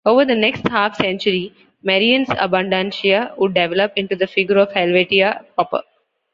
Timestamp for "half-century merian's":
0.67-2.29